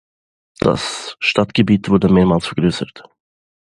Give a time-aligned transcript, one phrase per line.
[0.59, 3.03] Das Stadtgebiet wurde mehrmals vergrößert.